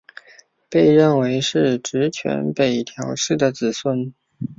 [0.67, 4.15] 被认为是执权北条氏的子孙。